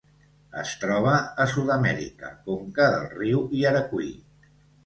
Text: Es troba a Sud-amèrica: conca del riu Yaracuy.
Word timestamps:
Es 0.61 0.71
troba 0.83 1.11
a 1.45 1.45
Sud-amèrica: 1.51 2.31
conca 2.49 2.91
del 2.97 3.07
riu 3.15 3.47
Yaracuy. 3.63 4.13